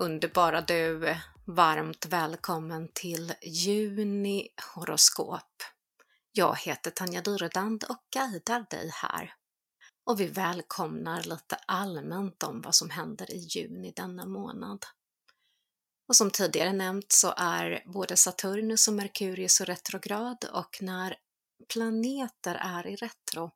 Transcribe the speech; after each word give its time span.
Underbara 0.00 0.60
du! 0.60 1.16
Varmt 1.44 2.06
välkommen 2.06 2.88
till 2.94 3.34
Juni 3.42 4.48
horoskop. 4.74 5.62
Jag 6.32 6.58
heter 6.58 6.90
Tanja 6.90 7.20
Dyredand 7.20 7.84
och 7.84 8.04
guidar 8.14 8.66
dig 8.70 8.90
här. 8.94 9.34
Och 10.04 10.20
vi 10.20 10.26
välkomnar 10.26 11.22
lite 11.22 11.56
allmänt 11.66 12.42
om 12.42 12.60
vad 12.60 12.74
som 12.74 12.90
händer 12.90 13.32
i 13.34 13.38
juni 13.38 13.92
denna 13.96 14.26
månad. 14.26 14.84
Och 16.08 16.16
som 16.16 16.30
tidigare 16.30 16.72
nämnt 16.72 17.12
så 17.12 17.34
är 17.36 17.82
både 17.86 18.16
Saturnus 18.16 18.88
och 18.88 18.94
Merkurius 18.94 19.60
retrograd 19.60 20.44
och 20.52 20.78
när 20.80 21.16
planeter 21.68 22.54
är 22.54 22.86
i 22.86 22.96
retro 22.96 23.50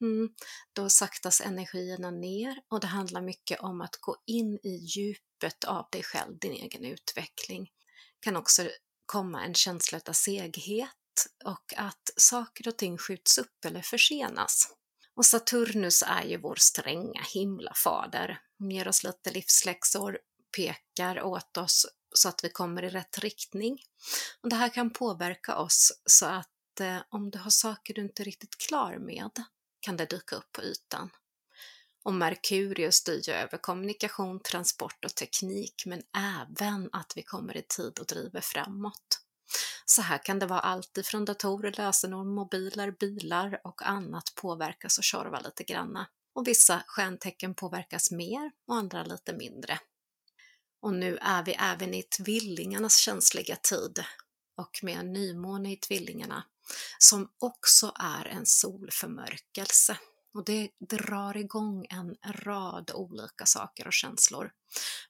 Mm, 0.00 0.28
då 0.72 0.88
saktas 0.88 1.40
energierna 1.40 2.10
ner 2.10 2.62
och 2.68 2.80
det 2.80 2.86
handlar 2.86 3.20
mycket 3.20 3.60
om 3.60 3.80
att 3.80 3.96
gå 4.00 4.16
in 4.26 4.58
i 4.62 4.76
djup 4.76 5.25
djupet 5.36 5.64
av 5.64 5.88
dig 5.92 6.02
själv, 6.02 6.38
din 6.38 6.52
egen 6.52 6.84
utveckling. 6.84 7.70
kan 8.20 8.36
också 8.36 8.68
komma 9.06 9.44
en 9.44 9.54
känsla 9.54 10.00
av 10.08 10.12
seghet 10.12 10.90
och 11.44 11.74
att 11.76 12.10
saker 12.16 12.68
och 12.68 12.76
ting 12.76 12.98
skjuts 12.98 13.38
upp 13.38 13.64
eller 13.64 13.82
försenas. 13.82 14.68
Och 15.14 15.26
Saturnus 15.26 16.02
är 16.06 16.22
ju 16.22 16.36
vår 16.36 16.54
stränga 16.54 17.22
himlafader, 17.34 18.40
Han 18.58 18.70
ger 18.70 18.88
oss 18.88 19.04
lite 19.04 19.30
livsläxor, 19.30 20.18
pekar 20.56 21.22
åt 21.22 21.56
oss 21.56 21.86
så 22.14 22.28
att 22.28 22.44
vi 22.44 22.48
kommer 22.48 22.82
i 22.82 22.88
rätt 22.88 23.18
riktning. 23.18 23.78
Och 24.42 24.48
det 24.48 24.56
här 24.56 24.68
kan 24.68 24.92
påverka 24.92 25.56
oss 25.56 25.92
så 26.04 26.26
att 26.26 26.80
eh, 26.80 26.98
om 27.08 27.30
du 27.30 27.38
har 27.38 27.50
saker 27.50 27.94
du 27.94 28.00
inte 28.02 28.22
är 28.22 28.24
riktigt 28.24 28.58
klar 28.58 28.98
med, 28.98 29.30
kan 29.80 29.96
det 29.96 30.06
dyka 30.06 30.36
upp 30.36 30.52
på 30.52 30.62
ytan. 30.62 31.10
Och 32.06 32.14
Merkurius 32.14 32.94
styr 32.94 33.28
ju 33.28 33.34
över 33.34 33.58
kommunikation, 33.58 34.40
transport 34.40 35.04
och 35.04 35.14
teknik, 35.14 35.82
men 35.86 36.02
även 36.16 36.88
att 36.92 37.12
vi 37.16 37.22
kommer 37.22 37.56
i 37.56 37.62
tid 37.62 37.98
och 37.98 38.06
driver 38.06 38.40
framåt. 38.40 39.20
Så 39.84 40.02
här 40.02 40.24
kan 40.24 40.38
det 40.38 40.46
vara 40.46 40.60
allt 40.60 40.98
ifrån 40.98 41.24
datorer, 41.24 41.74
lösenord, 41.76 42.26
mobiler, 42.26 42.90
bilar 42.90 43.60
och 43.64 43.86
annat 43.86 44.32
påverkas 44.34 44.98
och 44.98 45.04
tjorvar 45.04 45.40
lite 45.44 45.64
granna. 45.64 46.06
Och 46.34 46.48
vissa 46.48 46.82
stjärntecken 46.86 47.54
påverkas 47.54 48.10
mer 48.10 48.50
och 48.66 48.76
andra 48.76 49.04
lite 49.04 49.32
mindre. 49.32 49.80
Och 50.82 50.94
nu 50.94 51.18
är 51.20 51.42
vi 51.42 51.52
även 51.52 51.94
i 51.94 52.02
tvillingarnas 52.02 52.96
känsliga 52.96 53.56
tid 53.56 54.04
och 54.56 54.78
med 54.82 54.98
en 54.98 55.12
nymåne 55.12 55.72
i 55.72 55.76
tvillingarna 55.76 56.44
som 56.98 57.28
också 57.38 57.92
är 57.98 58.24
en 58.24 58.46
solförmörkelse. 58.46 59.98
Och 60.36 60.44
det 60.44 60.70
drar 60.78 61.36
igång 61.36 61.86
en 61.90 62.16
rad 62.24 62.90
olika 62.94 63.46
saker 63.46 63.86
och 63.86 63.92
känslor. 63.92 64.50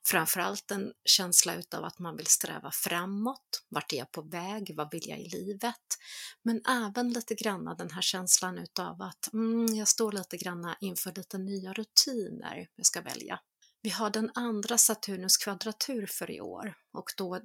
Framförallt 0.06 0.70
en 0.70 0.92
känsla 1.04 1.54
utav 1.54 1.84
att 1.84 1.98
man 1.98 2.16
vill 2.16 2.26
sträva 2.26 2.70
framåt. 2.70 3.64
Vart 3.68 3.92
är 3.92 3.96
jag 3.96 4.12
på 4.12 4.22
väg? 4.22 4.74
Vad 4.76 4.90
vill 4.92 5.08
jag 5.08 5.20
i 5.20 5.28
livet? 5.28 5.98
Men 6.42 6.60
även 6.68 7.12
lite 7.12 7.34
granna 7.34 7.74
den 7.74 7.90
här 7.90 8.02
känslan 8.02 8.58
utav 8.58 9.02
att 9.02 9.32
mm, 9.32 9.66
jag 9.74 9.88
står 9.88 10.12
lite 10.12 10.36
granna 10.36 10.76
inför 10.80 11.12
lite 11.16 11.38
nya 11.38 11.72
rutiner 11.72 12.68
jag 12.76 12.86
ska 12.86 13.00
välja. 13.00 13.40
Vi 13.86 13.90
har 13.90 14.10
den 14.10 14.30
andra 14.34 14.78
Saturnus 14.78 15.36
kvadratur 15.36 16.06
för 16.06 16.30
i 16.30 16.40
år 16.40 16.74
och 16.92 17.10
då 17.16 17.40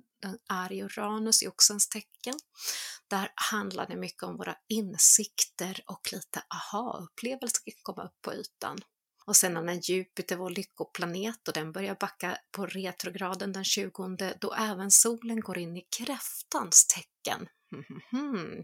är 0.49 0.71
Uranus 0.73 1.43
i 1.43 1.47
Oxens 1.47 1.89
tecken. 1.89 2.33
Där 3.07 3.31
handlar 3.35 3.87
det 3.87 3.95
mycket 3.95 4.23
om 4.23 4.37
våra 4.37 4.55
insikter 4.67 5.83
och 5.87 6.13
lite 6.13 6.43
aha-upplevelser 6.49 7.61
kan 7.65 7.73
komma 7.83 8.03
upp 8.03 8.21
på 8.21 8.33
ytan. 8.33 8.77
Och 9.25 9.35
sen 9.35 9.53
när 9.53 9.91
Jupiter, 9.91 10.35
vår 10.35 10.49
lyckoplanet, 10.49 11.47
och 11.47 11.53
den 11.53 11.71
börjar 11.71 11.95
backa 11.99 12.37
på 12.51 12.65
retrograden 12.65 13.53
den 13.53 13.63
20 13.63 14.33
då 14.39 14.53
även 14.53 14.91
solen 14.91 15.39
går 15.39 15.57
in 15.57 15.77
i 15.77 15.87
kräftans 15.97 16.87
tecken. 16.87 17.47
Mhm. 17.71 18.63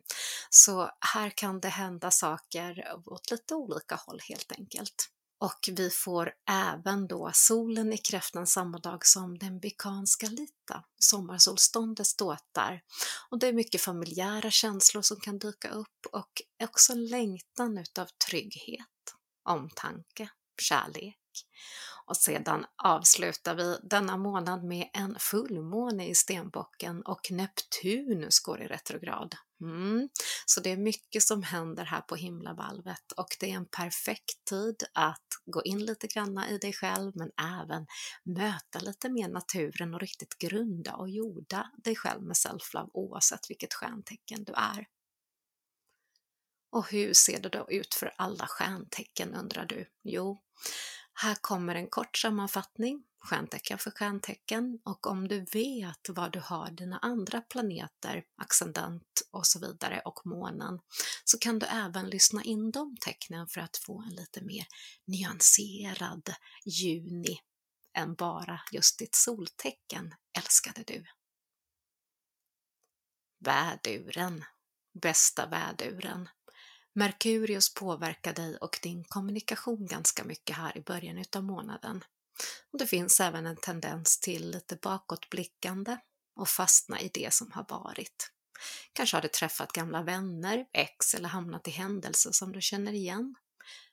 Så 0.50 0.92
här 1.14 1.30
kan 1.30 1.60
det 1.60 1.70
hända 1.70 2.12
saker 2.12 2.94
åt 3.06 3.32
lite 3.32 3.56
olika 3.56 3.96
håll 3.96 4.20
helt 4.30 4.52
enkelt. 4.52 5.10
Och 5.40 5.70
vi 5.72 5.90
får 5.90 6.32
även 6.50 7.08
då 7.08 7.32
solen 7.34 7.94
i 7.94 7.98
kräftan 7.98 8.48
samma 8.48 8.78
dag 8.78 9.06
som 9.06 9.38
den 9.38 9.60
bikanska 9.60 10.28
lita, 10.28 10.84
sommarsolståndet 11.00 12.08
ståtar. 12.08 12.82
Och 13.30 13.40
det 13.40 13.48
är 13.48 13.54
mycket 13.54 13.82
familjära 13.82 14.52
känslor 14.52 15.02
som 15.02 15.20
kan 15.20 15.40
dyka 15.40 15.70
upp 15.70 16.06
och 16.12 16.42
också 16.64 16.94
längtan 16.94 17.78
utav 17.78 18.08
trygghet, 18.28 19.16
omtanke, 19.44 20.30
kärlek. 20.62 21.27
Och 22.06 22.18
sedan 22.18 22.66
avslutar 22.84 23.56
vi 23.56 23.78
denna 23.84 24.18
månad 24.18 24.64
med 24.64 24.90
en 24.94 25.16
fullmåne 25.20 26.08
i 26.08 26.16
stenbocken 26.16 27.02
och 27.02 27.32
Neptunus 27.32 28.40
går 28.40 28.62
i 28.62 28.68
retrograd. 28.68 29.36
Mm. 29.62 30.10
Så 30.46 30.62
det 30.62 30.72
är 30.72 30.78
mycket 30.78 31.24
som 31.24 31.44
händer 31.44 31.86
här 31.86 32.02
på 32.02 32.16
himlavalvet 32.16 33.12
och 33.12 33.38
det 33.40 33.52
är 33.52 33.56
en 33.56 33.66
perfekt 33.66 34.46
tid 34.50 34.84
att 34.94 35.28
gå 35.46 35.64
in 35.64 35.86
lite 35.86 36.08
granna 36.08 36.50
i 36.50 36.58
dig 36.58 36.74
själv 36.74 37.12
men 37.16 37.32
även 37.62 37.88
möta 38.24 38.80
lite 38.80 39.10
mer 39.10 39.28
naturen 39.28 39.94
och 39.94 40.00
riktigt 40.00 40.38
grunda 40.38 40.96
och 40.96 41.10
jorda 41.10 41.72
dig 41.84 41.96
själv 41.96 42.22
med 42.24 42.36
self-love 42.36 42.90
oavsett 42.94 43.50
vilket 43.50 43.74
stjärntecken 43.74 44.44
du 44.44 44.54
är. 44.54 44.88
Och 46.70 46.92
hur 46.92 47.14
ser 47.14 47.40
det 47.40 47.50
då 47.50 47.66
ut 47.70 47.94
för 47.94 48.14
alla 48.18 48.48
stjärntecken 48.48 49.34
undrar 49.34 49.66
du? 49.66 49.86
Jo, 50.04 50.42
här 51.20 51.36
kommer 51.36 51.76
en 51.76 51.88
kort 51.88 52.18
sammanfattning, 52.18 53.04
stjärntecken 53.20 53.78
för 53.78 53.92
stjärntecken 53.92 54.80
och 54.84 55.08
om 55.08 55.28
du 55.28 55.46
vet 55.54 56.10
var 56.10 56.30
du 56.30 56.40
har 56.40 56.72
dina 56.72 57.00
andra 57.00 57.42
planeter, 57.42 58.24
ascendent 58.38 59.22
och 59.32 59.48
så 59.48 59.60
vidare 59.60 60.02
och 60.06 60.22
månen 60.26 60.80
så 61.24 61.40
kan 61.40 61.60
du 61.60 61.66
även 61.66 62.10
lyssna 62.10 62.44
in 62.44 62.72
de 62.72 62.98
tecknen 63.02 63.48
för 63.48 63.62
att 63.62 63.78
få 63.78 64.02
en 64.02 64.16
lite 64.16 64.42
mer 64.42 64.68
nyanserad 65.06 66.30
juni 66.66 67.40
än 67.94 68.16
bara 68.16 68.62
just 68.72 69.00
ditt 69.00 69.16
soltecken, 69.16 70.16
älskade 70.38 70.84
du. 70.88 71.06
Väduren, 73.40 74.46
bästa 75.02 75.46
väduren. 75.46 76.30
Merkurius 76.98 77.74
påverkar 77.74 78.34
dig 78.34 78.58
och 78.58 78.80
din 78.84 79.04
kommunikation 79.04 79.86
ganska 79.86 80.24
mycket 80.24 80.56
här 80.56 80.78
i 80.78 80.82
början 80.82 81.18
utav 81.18 81.44
månaden. 81.44 82.04
Och 82.72 82.80
det 82.80 82.88
finns 82.88 83.20
även 83.20 83.46
en 83.46 83.58
tendens 83.58 84.20
till 84.20 84.52
lite 84.52 84.76
bakåtblickande 84.76 85.98
och 86.36 86.50
fastna 86.50 87.02
i 87.02 87.10
det 87.14 87.34
som 87.34 87.52
har 87.52 87.66
varit. 87.70 88.32
Kanske 88.94 89.18
har 89.18 89.22
du 89.22 89.28
träffat 89.28 89.72
gamla 89.72 90.04
vänner, 90.04 90.66
ex 90.74 91.14
eller 91.14 91.30
hamnat 91.30 91.68
i 91.68 91.72
händelser 91.72 92.32
som 92.32 92.52
du 92.52 92.62
känner 92.62 92.94
igen. 92.94 93.36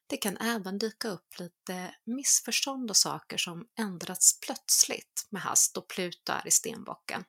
Det 0.07 0.17
kan 0.17 0.37
även 0.37 0.79
dyka 0.79 1.09
upp 1.09 1.39
lite 1.39 1.95
missförstånd 2.05 2.91
och 2.91 2.97
saker 2.97 3.37
som 3.37 3.69
ändrats 3.79 4.41
plötsligt 4.41 5.27
med 5.31 5.43
hast 5.43 5.77
och 5.77 5.89
Pluto 5.89 6.33
är 6.33 6.47
i 6.47 6.51
stenbocken. 6.51 7.25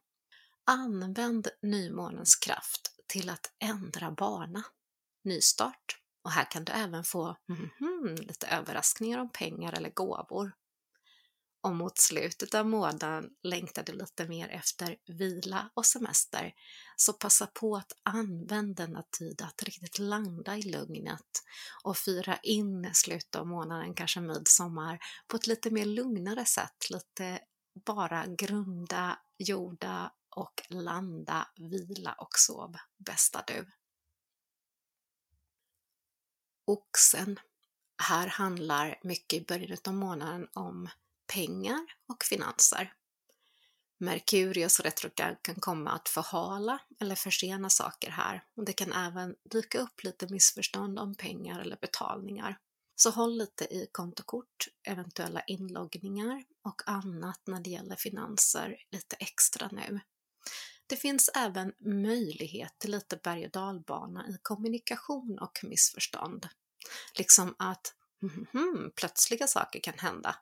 Använd 0.66 1.48
nymånens 1.62 2.36
kraft 2.36 2.92
till 3.08 3.30
att 3.30 3.52
ändra 3.60 4.12
bana 4.12 4.64
nystart. 5.26 6.00
Och 6.24 6.32
här 6.32 6.52
kan 6.52 6.66
du 6.66 6.72
även 6.72 7.04
få 7.04 7.36
mm, 7.50 8.16
lite 8.16 8.48
överraskningar 8.48 9.20
om 9.20 9.30
pengar 9.32 9.74
eller 9.74 9.90
gåvor. 9.90 10.52
Och 11.66 11.76
mot 11.76 11.98
slutet 11.98 12.56
av 12.56 12.68
månaden 12.68 13.30
längtar 13.44 13.84
du 13.84 13.94
lite 13.94 14.28
mer 14.28 14.50
efter 14.50 14.98
vila 15.08 15.70
och 15.74 15.86
semester, 15.86 16.54
så 16.96 17.14
passa 17.14 17.48
på 17.48 17.76
att 17.76 17.92
använda 18.04 18.86
denna 18.86 19.04
tid 19.20 19.42
att 19.42 19.64
riktigt 19.64 20.00
landa 20.00 20.58
i 20.58 20.62
lugnet 20.62 21.44
och 21.84 21.98
fira 21.98 22.38
in 22.38 22.90
slutet 22.94 23.36
av 23.36 23.48
månaden, 23.48 23.94
kanske 23.94 24.22
midsommar, 24.22 25.00
på 25.28 25.38
ett 25.38 25.48
lite 25.48 25.72
mer 25.72 25.86
lugnare 25.86 26.46
sätt, 26.46 26.90
lite 26.90 27.40
bara 27.86 28.26
grunda, 28.26 29.20
jorda 29.38 30.12
och 30.30 30.62
landa, 30.70 31.48
vila 31.56 32.14
och 32.14 32.40
sov, 32.40 32.76
bästa 32.98 33.44
du. 33.48 33.66
Oxen. 36.66 37.40
Här 38.04 38.28
handlar 38.28 39.00
mycket 39.04 39.42
i 39.42 39.46
början 39.46 39.78
av 39.88 39.94
månaden 39.94 40.48
om 40.54 40.90
pengar 41.34 41.86
och 42.08 42.24
finanser. 42.24 42.94
Merkurius 43.98 44.80
retrograd 44.80 45.36
kan 45.42 45.56
komma 45.56 45.92
att 45.92 46.10
förhala 46.10 46.80
eller 47.00 47.16
försena 47.16 47.70
saker 47.70 48.10
här 48.10 48.44
och 48.56 48.66
det 48.66 48.74
kan 48.74 48.94
även 48.94 49.36
dyka 49.52 49.80
upp 49.80 50.04
lite 50.04 50.28
missförstånd 50.28 51.00
om 51.00 51.16
pengar 51.16 51.60
eller 51.60 51.78
betalningar. 51.82 52.60
Så 52.96 53.10
håll 53.10 53.38
lite 53.38 53.64
i 53.66 53.88
kontokort, 53.92 54.68
eventuella 54.84 55.42
inloggningar 55.42 56.44
och 56.64 56.82
annat 56.86 57.42
när 57.48 57.60
det 57.60 57.70
gäller 57.70 57.96
finanser 57.96 58.78
lite 58.92 59.16
extra 59.16 59.70
nu. 59.72 60.00
Det 60.88 60.96
finns 60.96 61.30
även 61.36 61.74
möjlighet 61.80 62.80
till 62.80 62.92
lite 62.92 63.18
berg 63.24 63.46
och 63.46 63.52
dalbana 63.52 64.28
i 64.28 64.38
kommunikation 64.42 65.40
och 65.40 65.60
missförstånd. 65.64 66.48
Liksom 67.18 67.56
att 67.60 67.94
mm, 68.54 68.92
plötsliga 68.96 69.48
saker 69.48 69.80
kan 69.80 70.00
hända. 70.00 70.36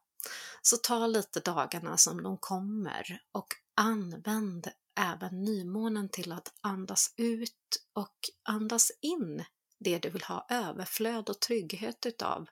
Så 0.61 0.77
ta 0.77 1.07
lite 1.07 1.39
dagarna 1.39 1.97
som 1.97 2.23
de 2.23 2.37
kommer 2.37 3.21
och 3.31 3.47
använd 3.75 4.67
även 4.99 5.43
nymånen 5.43 6.09
till 6.09 6.31
att 6.31 6.53
andas 6.61 7.13
ut 7.17 7.85
och 7.93 8.17
andas 8.43 8.91
in 9.01 9.45
det 9.79 9.99
du 9.99 10.09
vill 10.09 10.23
ha 10.23 10.45
överflöd 10.49 11.29
och 11.29 11.39
trygghet 11.39 12.05
utav, 12.05 12.49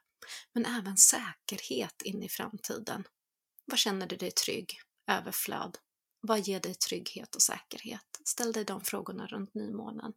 men 0.52 0.66
även 0.66 0.96
säkerhet 0.96 2.02
in 2.02 2.22
i 2.22 2.28
framtiden. 2.28 3.04
Vad 3.64 3.78
känner 3.78 4.06
du 4.06 4.16
dig 4.16 4.30
trygg? 4.30 4.80
Överflöd? 5.06 5.78
Vad 6.24 6.40
ger 6.40 6.60
dig 6.60 6.74
trygghet 6.74 7.34
och 7.34 7.42
säkerhet? 7.42 8.20
Ställ 8.24 8.52
dig 8.52 8.64
de 8.64 8.80
frågorna 8.80 9.26
runt 9.26 9.54
nymånen. 9.54 10.12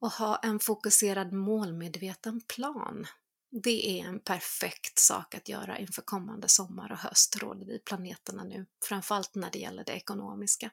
Och 0.00 0.10
ha 0.10 0.36
en 0.36 0.60
fokuserad 0.60 1.32
målmedveten 1.32 2.40
plan. 2.40 3.06
Det 3.50 4.00
är 4.00 4.06
en 4.06 4.20
perfekt 4.20 4.98
sak 4.98 5.34
att 5.34 5.48
göra 5.48 5.78
inför 5.78 6.02
kommande 6.02 6.48
sommar 6.48 6.92
och 6.92 6.98
höst, 6.98 7.36
råder 7.36 7.66
vi 7.66 7.78
planeterna 7.78 8.44
nu, 8.44 8.66
framförallt 8.84 9.34
när 9.34 9.50
det 9.50 9.58
gäller 9.58 9.84
det 9.84 9.92
ekonomiska. 9.92 10.70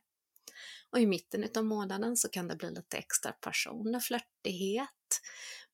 Och 0.90 1.00
i 1.00 1.06
mitten 1.06 1.50
av 1.56 1.66
månaden 1.66 2.18
så 2.18 2.30
kan 2.30 2.48
det 2.48 2.56
bli 2.56 2.70
lite 2.70 2.98
extra 2.98 3.32
passion 3.32 3.96
och 3.96 4.04
flörtighet, 4.04 5.22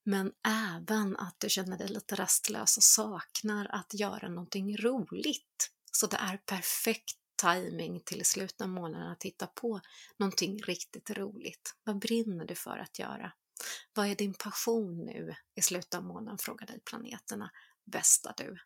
men 0.04 0.32
även 0.76 1.16
att 1.16 1.36
du 1.38 1.48
känner 1.48 1.78
dig 1.78 1.88
lite 1.88 2.14
rastlös 2.14 2.76
och 2.76 2.82
saknar 2.82 3.66
att 3.66 3.94
göra 3.94 4.28
någonting 4.28 4.76
roligt. 4.76 5.70
Så 5.92 6.06
det 6.06 6.16
är 6.16 6.36
perfekt 6.36 7.23
timing 7.36 8.00
till 8.00 8.20
i 8.20 8.24
slutet 8.24 8.60
av 8.60 8.68
månaden 8.68 9.08
att 9.08 9.22
hitta 9.22 9.46
på 9.46 9.80
någonting 10.16 10.58
riktigt 10.58 11.10
roligt. 11.10 11.74
Vad 11.84 11.98
brinner 11.98 12.44
du 12.44 12.54
för 12.54 12.78
att 12.78 12.98
göra? 12.98 13.32
Vad 13.94 14.06
är 14.06 14.14
din 14.14 14.34
passion 14.34 15.04
nu 15.04 15.34
i 15.54 15.62
slutet 15.62 15.94
av 15.94 16.04
månaden? 16.04 16.38
Frågar 16.38 16.66
dig 16.66 16.80
planeterna. 16.80 17.50
Bästa 17.84 18.34
du. 18.36 18.58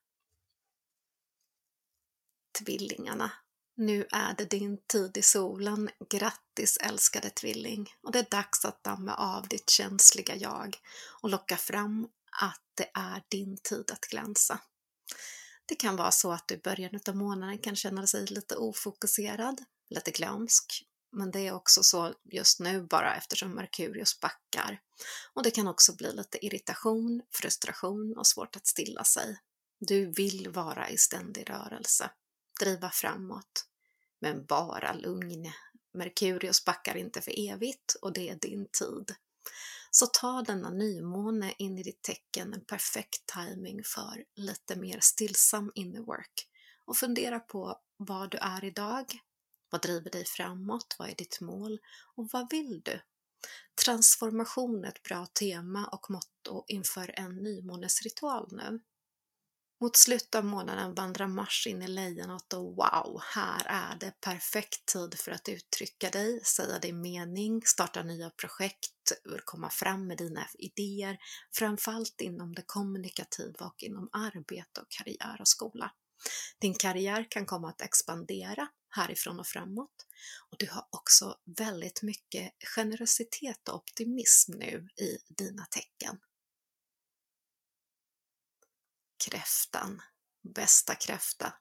Tvillingarna. 2.59 3.33
Nu 3.75 4.07
är 4.11 4.35
det 4.35 4.45
din 4.45 4.79
tid 4.87 5.17
i 5.17 5.23
solen. 5.23 5.91
Grattis 6.11 6.77
älskade 6.77 7.31
tvilling! 7.31 7.95
Och 8.03 8.13
det 8.13 8.19
är 8.19 8.31
dags 8.31 8.65
att 8.65 8.85
damma 8.85 9.15
av 9.15 9.49
ditt 9.49 9.71
känsliga 9.71 10.37
jag 10.37 10.77
och 11.23 11.31
locka 11.31 11.57
fram 11.57 12.09
att 12.43 12.63
det 12.75 12.91
är 12.95 13.23
din 13.29 13.57
tid 13.57 13.91
att 13.91 14.01
glänsa. 14.01 14.61
Det 15.69 15.75
kan 15.75 15.97
vara 15.97 16.11
så 16.11 16.33
att 16.33 16.49
du 16.49 16.55
i 16.55 16.59
början 16.59 17.01
av 17.09 17.17
månaden 17.17 17.59
kan 17.59 17.77
känna 17.77 18.03
dig 18.03 18.27
lite 18.27 18.57
ofokuserad, 18.57 19.65
lite 19.91 20.11
glömsk, 20.11 20.85
men 21.13 21.31
det 21.31 21.47
är 21.47 21.53
också 21.53 21.83
så 21.83 22.15
just 22.25 22.61
nu 22.61 22.83
bara 22.83 23.17
eftersom 23.17 23.55
Merkurius 23.55 24.21
backar. 24.21 24.81
Och 25.35 25.43
det 25.43 25.51
kan 25.51 25.69
också 25.69 25.97
bli 25.97 26.13
lite 26.13 26.47
irritation, 26.47 27.23
frustration 27.31 28.15
och 28.17 28.27
svårt 28.27 28.57
att 28.57 28.67
stilla 28.67 29.05
sig. 29.05 29.39
Du 29.81 30.07
vill 30.13 30.49
vara 30.49 30.91
i 30.91 30.99
ständig 30.99 31.51
rörelse, 31.51 32.11
driva 32.61 32.91
framåt, 32.91 33.67
men 34.21 34.47
bara 34.47 34.93
lugn. 34.93 35.53
Merkurius 35.95 36.65
backar 36.65 36.97
inte 36.97 37.21
för 37.21 37.51
evigt 37.51 37.97
och 38.03 38.13
det 38.13 38.29
är 38.29 38.35
din 38.35 38.67
tid. 38.79 39.15
Så 39.91 40.07
ta 40.07 40.43
denna 40.43 40.71
nymåne 40.71 41.55
in 41.59 41.79
i 41.79 41.83
ditt 41.83 42.03
tecken 42.03 42.55
en 42.55 42.65
perfekt 42.65 43.27
timing 43.27 43.85
för 43.85 44.25
lite 44.37 44.77
mer 44.77 44.99
stillsam 45.01 45.73
inner 45.75 46.01
work 46.01 46.49
och 46.85 46.97
fundera 46.97 47.41
på 47.41 47.81
vad 47.97 48.31
du 48.31 48.39
är 48.39 48.65
idag, 48.65 49.05
vad 49.71 49.83
driver 49.83 50.11
dig 50.11 50.25
framåt, 50.25 50.97
vad 50.99 51.11
är 51.11 51.15
ditt 51.15 51.41
mål 51.41 51.79
och 52.15 52.29
vad 52.33 52.51
vill 52.51 52.81
du? 52.85 53.01
Transformation 53.85 54.85
är 54.85 54.89
ett 54.89 55.03
bra 55.03 55.27
tema 55.27 55.87
och 55.87 56.11
motto 56.11 56.65
inför 56.69 57.15
en 57.17 57.37
nymånesritual 57.37 58.49
nu. 58.51 58.81
Mot 59.81 59.97
slutet 59.97 60.35
av 60.35 60.45
månaden 60.45 60.95
vandrar 60.95 61.27
Mars 61.27 61.67
in 61.67 61.83
i 61.83 61.89
lejonet 61.89 62.53
och 62.53 62.65
wow, 62.65 63.21
här 63.35 63.67
är 63.67 63.97
det 64.01 64.21
perfekt 64.21 64.87
tid 64.87 65.15
för 65.19 65.33
att 65.33 65.49
uttrycka 65.49 66.11
dig, 66.11 66.41
säga 66.45 66.79
din 66.79 67.01
mening, 67.01 67.63
starta 67.65 68.03
nya 68.03 68.31
projekt, 68.31 69.13
eh, 69.27 69.39
komma 69.45 69.71
fram 69.71 70.07
med 70.07 70.19
dina 70.19 70.47
idéer, 70.55 71.19
framförallt 71.55 72.21
inom 72.21 72.55
det 72.55 72.63
kommunikativa 72.67 73.67
och 73.67 73.83
inom 73.83 74.09
arbete 74.13 74.81
och 74.81 74.91
karriär 74.91 75.37
och 75.41 75.49
skola. 75.49 75.93
Din 76.59 76.75
karriär 76.75 77.27
kan 77.31 77.47
komma 77.47 77.69
att 77.69 77.83
expandera 77.83 78.69
härifrån 78.91 79.41
och 79.41 79.47
framåt 79.47 80.07
och 80.51 80.57
du 80.59 80.71
har 80.71 80.87
också 80.91 81.37
väldigt 81.59 82.03
mycket 82.03 82.53
generositet 82.77 83.69
och 83.69 83.75
optimism 83.75 84.53
nu 84.53 84.89
i 84.97 85.19
dina 85.29 85.65
tecken 85.65 86.19
kräftan, 89.19 90.03
bästa 90.55 90.95
kräfta. 90.95 91.55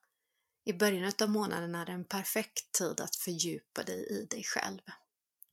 I 0.65 0.73
början 0.73 1.11
av 1.21 1.29
månaden 1.29 1.75
är 1.75 1.85
det 1.85 1.91
en 1.91 2.05
perfekt 2.05 2.71
tid 2.71 3.01
att 3.01 3.15
fördjupa 3.15 3.83
dig 3.83 4.07
i 4.09 4.25
dig 4.25 4.43
själv. 4.43 4.81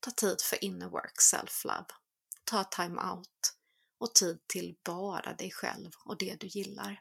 Ta 0.00 0.10
tid 0.10 0.40
för 0.40 0.64
inner 0.64 0.88
work, 0.88 1.20
self-love. 1.20 1.92
Ta 2.44 2.64
time 2.64 3.02
out 3.02 3.54
och 3.98 4.14
tid 4.14 4.38
till 4.46 4.76
bara 4.84 5.34
dig 5.34 5.50
själv 5.50 5.90
och 6.04 6.18
det 6.18 6.40
du 6.40 6.46
gillar. 6.46 7.00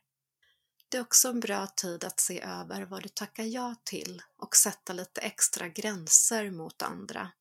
Det 0.90 0.98
är 0.98 1.02
också 1.02 1.30
en 1.30 1.40
bra 1.40 1.68
tid 1.68 2.04
att 2.04 2.20
se 2.20 2.42
över 2.42 2.82
vad 2.82 3.04
du 3.04 3.10
tackar 3.10 3.44
ja 3.44 3.76
till 3.84 4.22
och 4.38 4.56
sätta 4.56 4.94
lite 4.94 5.22
extra 5.22 5.70
gränser 5.70 6.52
mot 6.52 6.82
andra. 6.82 7.32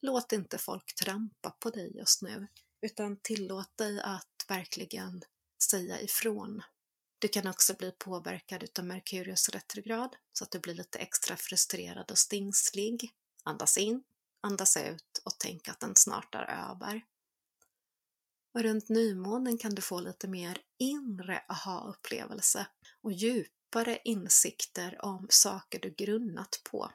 Låt 0.00 0.32
inte 0.32 0.58
folk 0.58 0.94
trampa 0.94 1.50
på 1.50 1.70
dig 1.70 1.96
just 1.96 2.22
nu, 2.22 2.46
utan 2.80 3.16
tillåt 3.22 3.76
dig 3.76 4.00
att 4.00 4.44
verkligen 4.48 5.22
säga 5.70 6.00
ifrån. 6.00 6.62
Du 7.18 7.28
kan 7.28 7.46
också 7.46 7.74
bli 7.74 7.92
påverkad 7.98 8.62
utav 8.62 8.84
Merkurius 8.84 9.48
retrograd 9.48 10.16
så 10.32 10.44
att 10.44 10.50
du 10.50 10.58
blir 10.58 10.74
lite 10.74 10.98
extra 10.98 11.36
frustrerad 11.36 12.10
och 12.10 12.18
stingslig. 12.18 13.12
Andas 13.44 13.78
in, 13.78 14.02
andas 14.40 14.76
ut 14.76 15.22
och 15.24 15.38
tänk 15.38 15.68
att 15.68 15.80
den 15.80 15.96
snart 15.96 16.34
är 16.34 16.70
över. 16.70 17.04
Och 18.54 18.62
runt 18.62 18.88
nymånen 18.88 19.58
kan 19.58 19.74
du 19.74 19.82
få 19.82 20.00
lite 20.00 20.28
mer 20.28 20.58
inre 20.78 21.42
aha-upplevelse 21.48 22.66
och 23.02 23.12
djupare 23.12 23.98
insikter 24.04 25.04
om 25.04 25.26
saker 25.30 25.80
du 25.80 25.90
grunnat 25.90 26.60
på. 26.70 26.90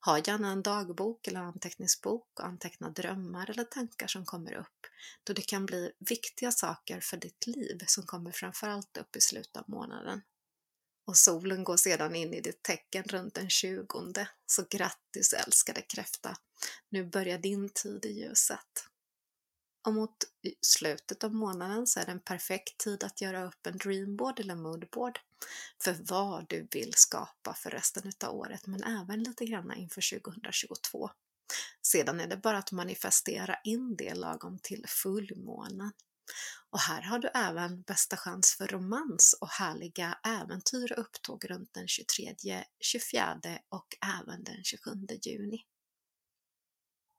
Ha 0.00 0.18
gärna 0.18 0.52
en 0.52 0.62
dagbok 0.62 1.26
eller 1.26 1.40
anteckningsbok 1.40 2.40
och 2.40 2.46
anteckna 2.46 2.90
drömmar 2.90 3.50
eller 3.50 3.64
tankar 3.64 4.06
som 4.06 4.24
kommer 4.24 4.54
upp, 4.54 4.86
då 5.24 5.32
det 5.32 5.42
kan 5.42 5.66
bli 5.66 5.92
viktiga 5.98 6.52
saker 6.52 7.00
för 7.00 7.16
ditt 7.16 7.46
liv 7.46 7.78
som 7.86 8.06
kommer 8.06 8.32
framförallt 8.32 8.96
upp 8.96 9.16
i 9.16 9.20
slutet 9.20 9.56
av 9.56 9.64
månaden. 9.66 10.22
Och 11.06 11.16
solen 11.16 11.64
går 11.64 11.76
sedan 11.76 12.14
in 12.14 12.34
i 12.34 12.40
ditt 12.40 12.62
tecken 12.62 13.04
runt 13.04 13.34
den 13.34 13.50
20, 13.50 14.26
så 14.46 14.64
grattis 14.70 15.32
älskade 15.32 15.82
kräfta! 15.82 16.36
Nu 16.88 17.04
börjar 17.04 17.38
din 17.38 17.68
tid 17.68 18.04
i 18.04 18.20
ljuset. 18.20 18.88
Och 19.84 19.94
mot 19.94 20.16
slutet 20.60 21.24
av 21.24 21.34
månaden 21.34 21.86
så 21.86 22.00
är 22.00 22.06
det 22.06 22.12
en 22.12 22.20
perfekt 22.20 22.78
tid 22.78 23.04
att 23.04 23.20
göra 23.20 23.44
upp 23.44 23.66
en 23.66 23.78
dreamboard 23.78 24.40
eller 24.40 24.54
moodboard 24.54 25.18
för 25.82 25.96
vad 26.00 26.48
du 26.48 26.68
vill 26.70 26.94
skapa 26.94 27.54
för 27.54 27.70
resten 27.70 28.12
av 28.24 28.34
året, 28.34 28.66
men 28.66 28.82
även 28.82 29.22
lite 29.22 29.44
grann 29.44 29.74
inför 29.74 30.20
2022. 30.20 31.10
Sedan 31.82 32.20
är 32.20 32.26
det 32.26 32.36
bara 32.36 32.58
att 32.58 32.72
manifestera 32.72 33.56
in 33.64 33.96
det 33.96 34.14
lagom 34.14 34.58
till 34.58 34.84
fullmånen. 34.88 35.92
Och 36.70 36.80
här 36.80 37.02
har 37.02 37.18
du 37.18 37.28
även 37.34 37.82
bästa 37.82 38.16
chans 38.16 38.54
för 38.54 38.66
romans 38.66 39.36
och 39.40 39.48
härliga 39.48 40.18
äventyr 40.24 40.92
och 40.92 40.98
upptåg 40.98 41.50
runt 41.50 41.74
den 41.74 41.88
23, 41.88 42.34
24 42.80 43.40
och 43.68 43.86
även 44.20 44.44
den 44.44 44.64
27 44.64 44.90
juni. 45.22 45.64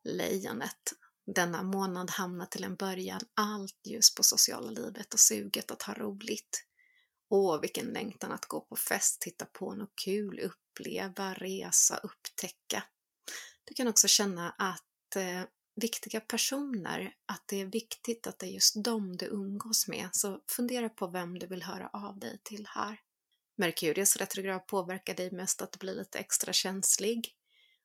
Lejonet 0.03 0.93
denna 1.25 1.63
månad 1.63 2.09
hamnar 2.09 2.45
till 2.45 2.63
en 2.63 2.75
början 2.75 3.21
allt 3.33 3.79
ljus 3.83 4.15
på 4.15 4.23
sociala 4.23 4.69
livet 4.69 5.13
och 5.13 5.19
suget 5.19 5.71
att 5.71 5.81
ha 5.81 5.93
roligt. 5.93 6.65
Åh, 7.29 7.61
vilken 7.61 7.85
längtan 7.85 8.31
att 8.31 8.45
gå 8.45 8.61
på 8.61 8.75
fest, 8.75 9.21
titta 9.21 9.45
på 9.45 9.73
något 9.73 9.93
kul, 10.05 10.39
uppleva, 10.39 11.33
resa, 11.33 11.97
upptäcka. 11.97 12.83
Du 13.63 13.73
kan 13.73 13.87
också 13.87 14.07
känna 14.07 14.49
att 14.49 15.15
eh, 15.15 15.43
viktiga 15.75 16.19
personer, 16.21 17.13
att 17.25 17.43
det 17.45 17.61
är 17.61 17.65
viktigt 17.65 18.27
att 18.27 18.39
det 18.39 18.45
är 18.45 18.51
just 18.51 18.83
dem 18.83 19.17
du 19.17 19.25
umgås 19.25 19.87
med, 19.87 20.09
så 20.11 20.41
fundera 20.51 20.89
på 20.89 21.07
vem 21.07 21.39
du 21.39 21.47
vill 21.47 21.63
höra 21.63 21.89
av 21.93 22.19
dig 22.19 22.39
till 22.43 22.67
här. 22.69 22.99
Merkurius 23.57 24.15
retrograd 24.17 24.67
påverkar 24.67 25.13
dig 25.13 25.31
mest 25.31 25.61
att 25.61 25.71
du 25.71 25.77
blir 25.77 25.95
lite 25.95 26.19
extra 26.19 26.53
känslig, 26.53 27.35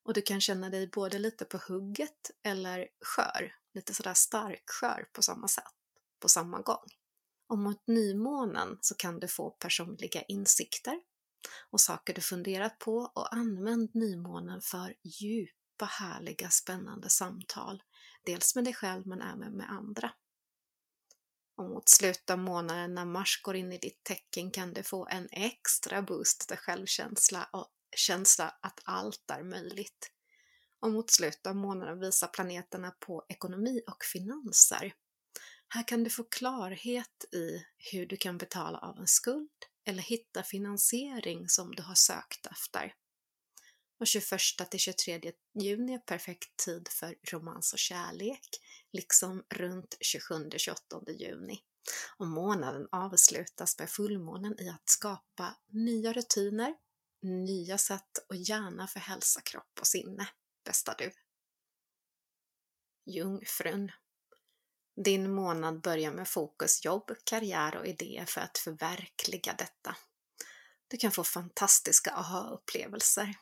och 0.04 0.14
du 0.14 0.22
kan 0.22 0.40
känna 0.40 0.70
dig 0.70 0.86
både 0.86 1.18
lite 1.18 1.44
på 1.44 1.58
hugget 1.68 2.30
eller 2.42 2.88
skör, 3.04 3.54
lite 3.74 3.94
sådär 3.94 4.14
stark 4.14 4.62
skör 4.66 5.08
på 5.12 5.22
samma 5.22 5.48
sätt, 5.48 5.74
på 6.20 6.28
samma 6.28 6.60
gång. 6.60 6.86
Och 7.48 7.58
mot 7.58 7.86
nymånen 7.86 8.78
så 8.80 8.94
kan 8.94 9.20
du 9.20 9.28
få 9.28 9.50
personliga 9.50 10.22
insikter 10.22 11.00
och 11.70 11.80
saker 11.80 12.14
du 12.14 12.20
funderat 12.20 12.78
på 12.78 12.96
och 13.14 13.34
använd 13.34 13.94
nymånen 13.94 14.60
för 14.60 14.94
djupa, 15.02 15.84
härliga, 15.84 16.50
spännande 16.50 17.10
samtal. 17.10 17.82
Dels 18.24 18.54
med 18.54 18.64
dig 18.64 18.74
själv 18.74 19.06
men 19.06 19.22
även 19.22 19.56
med 19.56 19.70
andra. 19.70 20.12
Och 21.56 21.70
mot 21.70 21.88
slutet 21.88 22.30
av 22.30 22.38
månaden 22.38 22.94
när 22.94 23.04
Mars 23.04 23.40
går 23.42 23.56
in 23.56 23.72
i 23.72 23.78
ditt 23.78 24.04
tecken 24.04 24.50
kan 24.50 24.72
du 24.72 24.82
få 24.82 25.06
en 25.06 25.28
extra 25.32 26.02
boost 26.02 26.48
till 26.48 26.56
självkänsla 26.56 27.48
och 27.52 27.68
känsla 27.96 28.54
att 28.62 28.80
allt 28.84 29.30
är 29.30 29.42
möjligt. 29.42 30.12
Och 30.80 30.92
mot 30.92 31.10
slutet 31.10 31.46
av 31.46 31.56
månaden 31.56 32.00
visar 32.00 32.28
planeterna 32.28 32.90
på 32.90 33.26
ekonomi 33.28 33.82
och 33.86 34.04
finanser. 34.04 34.94
Här 35.68 35.88
kan 35.88 36.04
du 36.04 36.10
få 36.10 36.24
klarhet 36.24 37.24
i 37.32 37.64
hur 37.92 38.06
du 38.06 38.16
kan 38.16 38.38
betala 38.38 38.78
av 38.78 38.98
en 38.98 39.06
skuld 39.06 39.50
eller 39.84 40.02
hitta 40.02 40.42
finansiering 40.42 41.48
som 41.48 41.74
du 41.74 41.82
har 41.82 41.94
sökt 41.94 42.46
efter. 42.46 42.94
Och 44.00 44.06
21 44.06 44.30
till 44.70 44.80
23 44.80 45.32
juni 45.54 45.94
är 45.94 45.98
perfekt 45.98 46.56
tid 46.56 46.88
för 46.90 47.16
romans 47.32 47.72
och 47.72 47.78
kärlek, 47.78 48.48
liksom 48.92 49.44
runt 49.54 49.96
27-28 50.30 51.10
juni. 51.10 51.60
Och 52.16 52.26
månaden 52.26 52.88
avslutas 52.92 53.78
med 53.78 53.90
fullmånen 53.90 54.60
i 54.60 54.68
att 54.68 54.88
skapa 54.88 55.56
nya 55.68 56.12
rutiner, 56.12 56.74
nya 57.22 57.78
sätt 57.78 58.18
och 58.28 58.36
gärna 58.36 58.86
för 58.86 59.00
hälsa, 59.00 59.40
kropp 59.40 59.78
och 59.80 59.86
sinne. 59.86 60.28
Bästa 60.64 60.94
du! 60.98 61.12
Jungfrun 63.06 63.92
din 65.04 65.34
månad 65.34 65.80
börjar 65.80 66.12
med 66.12 66.28
fokus, 66.28 66.84
jobb, 66.84 67.10
karriär 67.24 67.76
och 67.76 67.86
idéer 67.86 68.24
för 68.24 68.40
att 68.40 68.58
förverkliga 68.58 69.54
detta. 69.58 69.96
Du 70.88 70.96
kan 70.96 71.10
få 71.10 71.24
fantastiska 71.24 72.10
aha-upplevelser. 72.10 73.34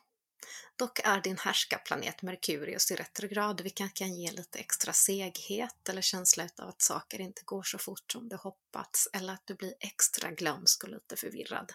Dock 0.76 1.00
är 1.04 1.20
din 1.20 1.38
härskarplanet 1.38 2.22
Merkurius 2.22 2.90
i 2.90 2.96
retrograd, 2.96 3.60
vilket 3.60 3.94
kan 3.94 4.14
ge 4.14 4.30
lite 4.30 4.58
extra 4.58 4.92
seghet 4.92 5.88
eller 5.88 6.02
känsla 6.02 6.48
av 6.58 6.68
att 6.68 6.82
saker 6.82 7.20
inte 7.20 7.42
går 7.44 7.62
så 7.62 7.78
fort 7.78 8.12
som 8.12 8.28
du 8.28 8.36
hoppats 8.36 9.08
eller 9.12 9.32
att 9.32 9.46
du 9.46 9.54
blir 9.54 9.74
extra 9.80 10.30
glömsk 10.30 10.84
och 10.84 10.90
lite 10.90 11.16
förvirrad. 11.16 11.72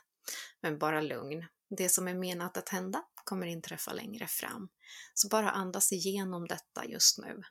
Men 0.62 0.78
bara 0.78 1.02
lugn. 1.02 1.46
Det 1.78 1.90
som 1.90 2.08
är 2.08 2.14
menat 2.14 2.58
att 2.58 2.70
hända 2.70 3.04
kommer 3.24 3.48
inträffa 3.48 3.94
längre 3.94 4.28
fram. 4.28 4.70
Så 5.14 5.28
bara 5.28 5.52
andas 5.52 5.92
igenom 5.92 6.48
detta 6.48 6.86
just 6.86 7.18
nu 7.18 7.44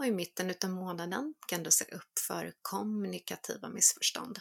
och 0.00 0.06
i 0.06 0.10
mitten 0.10 0.54
av 0.64 0.70
månaden 0.70 1.34
kan 1.48 1.62
du 1.62 1.70
se 1.70 1.84
upp 1.84 2.18
för 2.26 2.52
kommunikativa 2.62 3.68
missförstånd. 3.68 4.40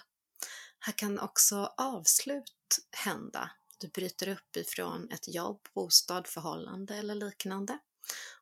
Här 0.79 0.93
kan 0.93 1.19
också 1.19 1.73
avslut 1.77 2.79
hända. 2.91 3.51
Du 3.77 3.87
bryter 3.87 4.27
upp 4.27 4.55
ifrån 4.55 5.11
ett 5.11 5.35
jobb, 5.35 5.67
bostad, 5.73 6.27
förhållande 6.27 6.95
eller 6.95 7.15
liknande 7.15 7.79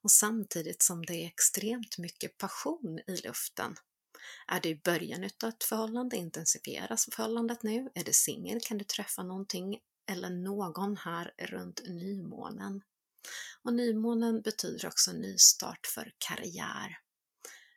och 0.02 0.12
samtidigt 0.12 0.84
som 0.84 1.06
det 1.06 1.14
är 1.14 1.28
extremt 1.28 1.98
mycket 1.98 2.38
passion 2.38 3.00
i 3.08 3.18
luften. 3.18 3.76
Är 4.48 4.60
du 4.60 4.70
i 4.70 4.82
början 4.84 5.24
av 5.44 5.50
ett 5.50 5.64
förhållande 5.64 6.18
intensifieras 6.18 7.10
förhållandet 7.12 7.64
nu. 7.64 7.90
Är 7.96 8.04
du 8.04 8.14
singel 8.14 8.62
kan 8.62 8.78
du 8.78 8.86
träffa 8.86 9.24
någonting 9.24 9.80
eller 10.08 10.30
någon 10.30 10.98
här 10.98 11.34
runt 11.38 11.82
nymånen. 11.88 12.82
Och 13.64 13.74
nymånen 13.74 14.42
betyder 14.42 14.88
också 14.88 15.12
nystart 15.12 15.88
för 15.88 16.14
karriär. 16.18 16.98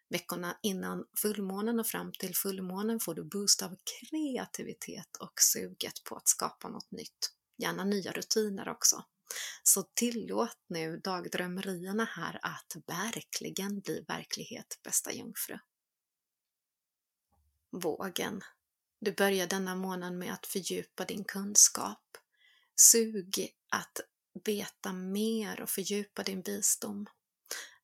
Veckorna 0.09 0.59
innan 0.63 1.05
fullmånen 1.17 1.81
och 1.81 1.87
fram 1.87 2.13
till 2.13 2.37
fullmånen 2.37 3.01
får 3.01 3.15
du 3.15 3.25
boost 3.25 3.63
av 3.63 3.77
kreativitet 3.85 5.17
och 5.17 5.33
suget 5.41 6.05
på 6.05 6.17
att 6.17 6.29
skapa 6.29 6.69
något 6.69 6.91
nytt. 6.91 7.33
Gärna 7.59 7.85
nya 7.85 8.13
rutiner 8.13 8.69
också. 8.69 9.05
Så 9.63 9.83
tillåt 9.83 10.59
nu 10.67 10.97
dagdrömmerierna 10.97 12.05
här 12.05 12.39
att 12.43 12.77
verkligen 12.87 13.81
bli 13.81 14.05
verklighet, 14.09 14.81
bästa 14.83 15.13
jungfru. 15.13 15.59
Vågen. 17.71 18.41
Du 19.01 19.13
börjar 19.13 19.47
denna 19.47 19.75
månad 19.75 20.13
med 20.13 20.33
att 20.33 20.47
fördjupa 20.47 21.05
din 21.05 21.25
kunskap. 21.25 22.10
Sug 22.83 23.55
att 23.71 24.01
veta 24.45 24.93
mer 24.93 25.61
och 25.61 25.71
fördjupa 25.71 26.23
din 26.23 26.43
visdom 26.43 27.07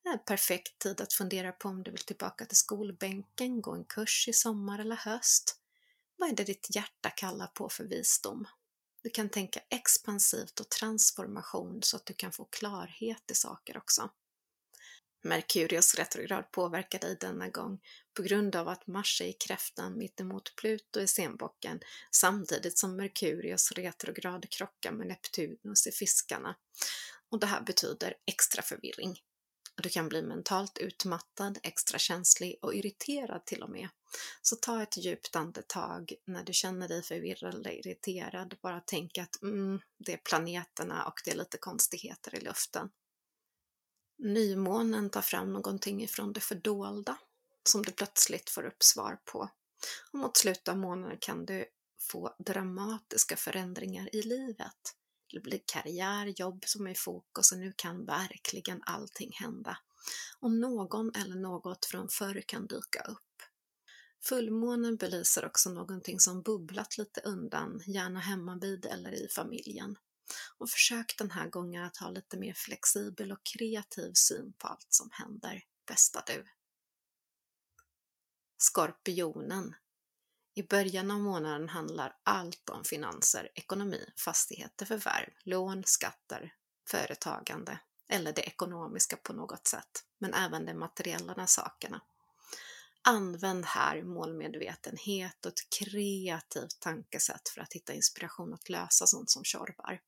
är 0.05 0.19
perfekt 0.19 0.79
tid 0.79 1.01
att 1.01 1.13
fundera 1.13 1.53
på 1.53 1.69
om 1.69 1.83
du 1.83 1.91
vill 1.91 2.01
tillbaka 2.01 2.47
till 2.47 2.57
skolbänken, 2.57 3.63
gå 3.63 3.73
en 3.73 3.85
kurs 3.85 4.29
i 4.29 4.33
sommar 4.33 4.79
eller 4.79 4.97
höst. 4.97 5.61
Vad 6.17 6.29
är 6.29 6.35
det 6.35 6.45
ditt 6.45 6.75
hjärta 6.75 7.11
kallar 7.11 7.47
på 7.47 7.69
för 7.69 7.85
visdom? 7.85 8.47
Du 9.03 9.11
kan 9.11 9.29
tänka 9.29 9.61
expansivt 9.71 10.61
och 10.61 10.69
transformation 10.69 11.83
så 11.83 11.97
att 11.97 12.07
du 12.07 12.15
kan 12.15 12.33
få 12.33 12.45
klarhet 12.45 13.31
i 13.31 13.35
saker 13.35 13.77
också. 13.77 14.11
Merkurius 15.27 15.95
retrograd 15.95 16.51
påverkar 16.53 16.99
dig 16.99 17.17
denna 17.21 17.49
gång 17.49 17.81
på 18.17 18.23
grund 18.23 18.57
av 18.57 18.69
att 18.69 18.87
Mars 18.87 19.21
är 19.21 19.27
i 19.27 19.33
kräftan 19.33 19.99
mittemot 19.99 20.57
Pluto 20.57 21.01
i 21.01 21.07
senbocken 21.07 21.81
samtidigt 22.11 22.79
som 22.79 22.97
Merkurius 22.97 23.73
retrograd 23.73 24.51
krockar 24.51 24.93
med 24.93 25.07
Neptunus 25.07 25.87
i 25.87 25.93
fiskarna. 25.93 26.57
Och 27.31 27.41
det 27.41 27.47
här 27.47 27.61
betyder 27.61 28.15
extra 28.27 28.63
förvirring. 28.63 29.19
Du 29.83 29.89
kan 29.89 30.09
bli 30.09 30.23
mentalt 30.23 30.79
utmattad, 30.79 31.59
extra 31.63 31.99
känslig 31.99 32.59
och 32.63 32.75
irriterad 32.75 33.45
till 33.45 33.63
och 33.63 33.71
med. 33.71 33.89
Så 34.43 34.57
ta 34.57 34.83
ett 34.83 34.97
djupt 34.97 35.37
andetag 35.37 36.13
när 36.25 36.45
du 36.45 36.53
känner 36.53 36.89
dig 36.89 37.03
förvirrad 37.03 37.55
eller 37.55 37.71
irriterad. 37.71 38.57
Bara 38.63 38.83
tänk 38.87 39.19
att 39.19 39.43
mm, 39.43 39.81
det 39.99 40.13
är 40.13 40.17
planeterna 40.17 41.05
och 41.07 41.21
det 41.25 41.31
är 41.31 41.37
lite 41.37 41.59
konstigheter 41.59 42.35
i 42.35 42.41
luften. 42.41 42.91
Nymånen 44.19 45.11
tar 45.11 45.23
fram 45.23 45.53
någonting 45.53 46.03
ifrån 46.03 46.33
det 46.33 46.41
fördolda 46.41 47.19
som 47.65 47.83
du 47.83 47.93
plötsligt 47.93 48.51
får 48.51 48.67
upp 48.67 48.83
svar 48.83 49.19
på. 49.25 49.51
Och 50.13 50.19
mot 50.19 50.37
slutet 50.37 50.69
av 50.69 50.79
månaden 50.79 51.19
kan 51.21 51.47
du 51.47 51.67
få 52.01 52.35
dramatiska 52.39 53.37
förändringar 53.37 54.15
i 54.17 54.23
livet. 54.23 54.95
Det 55.33 55.41
blir 55.41 55.61
karriär, 55.67 56.27
jobb 56.27 56.65
som 56.67 56.87
är 56.87 56.91
i 56.91 56.95
fokus 56.95 57.53
och 57.53 57.59
nu 57.59 57.73
kan 57.77 58.05
verkligen 58.05 58.83
allting 58.87 59.31
hända. 59.33 59.79
Och 60.41 60.51
någon 60.51 61.15
eller 61.15 61.37
något 61.37 61.85
från 61.85 62.09
förr 62.09 62.43
kan 62.47 62.67
dyka 62.67 63.01
upp. 63.01 63.43
Fullmånen 64.25 64.97
belyser 64.97 65.47
också 65.47 65.71
någonting 65.71 66.21
som 66.21 66.43
bubblat 66.43 66.99
lite 66.99 67.21
undan, 67.21 67.83
gärna 67.87 68.21
hemmavid 68.21 68.87
eller 68.87 69.13
i 69.13 69.29
familjen. 69.29 69.97
Och 70.59 70.71
försök 70.71 71.15
den 71.19 71.31
här 71.31 71.49
gången 71.49 71.85
att 71.85 71.97
ha 71.97 72.11
lite 72.11 72.37
mer 72.37 72.55
flexibel 72.55 73.33
och 73.33 73.45
kreativ 73.45 74.13
syn 74.15 74.53
på 74.59 74.69
allt 74.69 74.87
som 74.89 75.11
händer. 75.13 75.65
Bästa 75.87 76.23
du! 76.27 76.47
Skorpionen 78.59 79.75
i 80.55 80.63
början 80.63 81.11
av 81.11 81.21
månaden 81.21 81.69
handlar 81.69 82.17
allt 82.23 82.71
om 82.71 82.85
finanser, 82.85 83.49
ekonomi, 83.55 84.11
fastigheter, 84.25 84.87
förvärv, 84.87 85.33
lån, 85.43 85.85
skatter, 85.85 86.55
företagande 86.91 87.79
eller 88.09 88.33
det 88.33 88.43
ekonomiska 88.43 89.17
på 89.17 89.33
något 89.33 89.67
sätt, 89.67 90.05
men 90.19 90.35
även 90.35 90.67
de 90.67 90.75
materiella 90.75 91.47
sakerna. 91.47 92.01
Använd 93.03 93.65
här 93.65 94.03
målmedvetenhet 94.03 95.47
och 95.47 95.53
ett 95.53 95.71
kreativt 95.79 96.81
tankesätt 96.81 97.49
för 97.49 97.61
att 97.61 97.73
hitta 97.73 97.93
inspiration 97.93 98.55
att 98.55 98.69
lösa 98.69 99.07
sånt 99.07 99.31
som 99.31 99.45
tjorvar. 99.45 100.01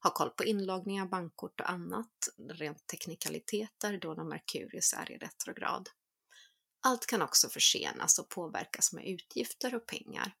Ha 0.00 0.10
koll 0.10 0.30
på 0.30 0.44
inloggningar, 0.44 1.06
bankkort 1.06 1.60
och 1.60 1.70
annat, 1.70 2.28
rent 2.50 2.86
teknikaliteter 2.86 3.98
då 3.98 4.14
när 4.14 4.24
Merkurius 4.24 4.92
är 4.92 5.12
i 5.12 5.18
retrograd. 5.18 5.88
Allt 6.86 7.06
kan 7.06 7.22
också 7.22 7.48
försenas 7.48 8.18
och 8.18 8.28
påverkas 8.28 8.92
med 8.92 9.08
utgifter 9.08 9.74
och 9.74 9.86
pengar. 9.86 10.34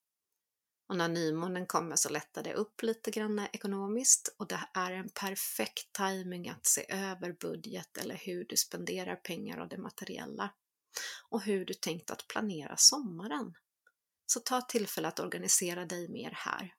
Och 0.88 0.96
när 0.96 1.08
nymånen 1.08 1.66
kommer 1.66 1.96
så 1.96 2.08
lättar 2.08 2.42
det 2.42 2.54
upp 2.54 2.82
lite 2.82 3.10
grann 3.10 3.38
ekonomiskt 3.52 4.34
och 4.38 4.48
det 4.48 4.60
är 4.74 4.92
en 4.92 5.08
perfekt 5.08 5.92
timing 5.92 6.48
att 6.48 6.66
se 6.66 6.86
över 6.88 7.32
budget 7.32 7.96
eller 7.96 8.16
hur 8.16 8.44
du 8.44 8.56
spenderar 8.56 9.16
pengar 9.16 9.58
och 9.58 9.68
det 9.68 9.78
materiella 9.78 10.54
och 11.28 11.42
hur 11.42 11.64
du 11.64 11.74
tänkt 11.74 12.10
att 12.10 12.28
planera 12.28 12.76
sommaren. 12.76 13.54
Så 14.26 14.40
ta 14.40 14.60
tillfälle 14.60 15.08
att 15.08 15.20
organisera 15.20 15.84
dig 15.84 16.08
mer 16.08 16.30
här. 16.30 16.74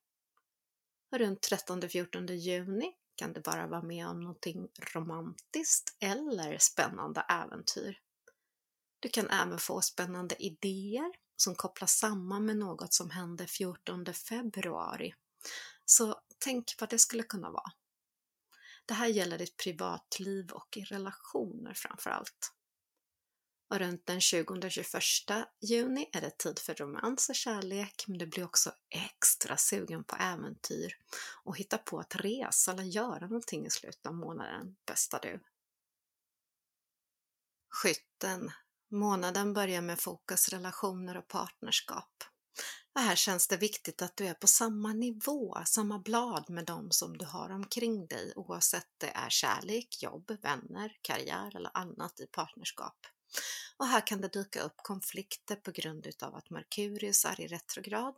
Runt 1.17 1.47
13-14 1.51 2.31
juni 2.31 2.93
kan 3.15 3.33
du 3.33 3.41
bara 3.41 3.67
vara 3.67 3.81
med 3.81 4.07
om 4.07 4.19
någonting 4.19 4.67
romantiskt 4.93 5.97
eller 5.99 6.57
spännande 6.57 7.21
äventyr. 7.21 7.99
Du 8.99 9.09
kan 9.09 9.29
även 9.29 9.59
få 9.59 9.81
spännande 9.81 10.35
idéer 10.43 11.11
som 11.35 11.55
kopplas 11.55 11.97
samman 11.97 12.45
med 12.45 12.57
något 12.57 12.93
som 12.93 13.09
hände 13.09 13.47
14 13.47 14.05
februari. 14.13 15.13
Så 15.85 16.21
tänk 16.39 16.75
vad 16.79 16.89
det 16.89 16.99
skulle 16.99 17.23
kunna 17.23 17.51
vara. 17.51 17.71
Det 18.85 18.93
här 18.93 19.07
gäller 19.07 19.37
ditt 19.37 19.57
privatliv 19.57 20.51
och 20.51 20.77
i 20.77 20.83
relationer 20.83 21.73
framför 21.73 22.09
allt. 22.09 22.54
Och 23.69 23.79
runt 23.79 24.05
den 24.05 24.19
20-21 24.19 25.45
juni 25.61 26.09
är 26.13 26.21
det 26.21 26.37
tid 26.37 26.59
för 26.59 26.73
romans 26.75 27.29
och 27.29 27.35
kärlek, 27.35 28.05
men 28.07 28.17
du 28.17 28.25
blir 28.25 28.43
också 28.45 28.71
extra 28.89 29.57
sugen 29.57 30.03
på 30.03 30.15
äventyr 30.15 30.97
och 31.43 31.57
hitta 31.57 31.77
på 31.77 31.99
att 31.99 32.15
resa 32.15 32.71
eller 32.71 32.83
göra 32.83 33.27
någonting 33.27 33.65
i 33.65 33.69
slutet 33.69 34.05
av 34.05 34.13
månaden, 34.13 34.75
bästa 34.85 35.19
du. 35.19 35.39
Skytten 37.69 38.51
Månaden 38.91 39.53
börjar 39.53 39.81
med 39.81 39.99
fokus 39.99 40.49
relationer 40.49 41.17
och 41.17 41.27
partnerskap. 41.27 42.23
Och 42.95 43.01
här 43.01 43.15
känns 43.15 43.47
det 43.47 43.57
viktigt 43.57 44.01
att 44.01 44.17
du 44.17 44.27
är 44.27 44.33
på 44.33 44.47
samma 44.47 44.93
nivå, 44.93 45.57
samma 45.65 45.99
blad 45.99 46.49
med 46.49 46.65
dem 46.65 46.91
som 46.91 47.17
du 47.17 47.25
har 47.25 47.49
omkring 47.49 48.07
dig 48.07 48.33
oavsett 48.35 48.87
det 48.97 49.09
är 49.09 49.29
kärlek, 49.29 50.03
jobb, 50.03 50.37
vänner, 50.41 50.97
karriär 51.01 51.55
eller 51.55 51.77
annat 51.77 52.19
i 52.19 52.27
partnerskap. 52.27 53.07
Och 53.77 53.87
här 53.87 54.07
kan 54.07 54.21
det 54.21 54.27
dyka 54.27 54.61
upp 54.61 54.75
konflikter 54.77 55.55
på 55.55 55.71
grund 55.71 56.07
utav 56.07 56.35
att 56.35 56.49
Merkurius 56.49 57.25
är 57.25 57.41
i 57.41 57.47
retrograd 57.47 58.15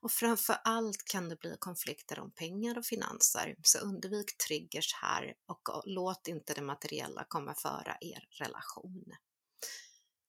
och 0.00 0.12
framför 0.12 0.56
allt 0.64 1.04
kan 1.04 1.28
det 1.28 1.36
bli 1.36 1.56
konflikter 1.58 2.18
om 2.18 2.30
pengar 2.30 2.78
och 2.78 2.84
finanser, 2.84 3.56
så 3.62 3.78
undvik 3.78 4.36
triggers 4.36 4.94
här 4.94 5.34
och 5.46 5.82
låt 5.84 6.28
inte 6.28 6.54
det 6.54 6.62
materiella 6.62 7.24
komma 7.28 7.54
före 7.54 7.96
er 8.00 8.28
relation. 8.30 9.04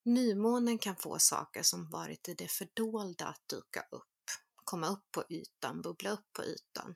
Nymånen 0.05 0.77
kan 0.77 0.95
få 0.95 1.19
saker 1.19 1.63
som 1.63 1.89
varit 1.89 2.29
i 2.29 2.33
det 2.33 2.47
fördolda 2.47 3.25
att 3.25 3.49
dyka 3.49 3.85
upp, 3.91 4.03
komma 4.55 4.87
upp 4.87 5.11
på 5.11 5.23
ytan, 5.29 5.81
bubbla 5.81 6.09
upp 6.09 6.33
på 6.33 6.43
ytan. 6.43 6.95